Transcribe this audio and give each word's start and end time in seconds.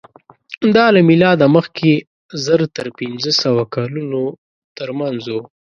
دا 0.75 0.85
له 0.95 0.99
مېلاده 1.09 1.45
مخکې 1.55 1.91
زر 2.45 2.61
تر 2.75 2.87
پینځهسوه 2.97 3.63
کلونو 3.73 4.23
تر 4.77 4.89
منځ 4.99 5.21
وو. 5.27 5.41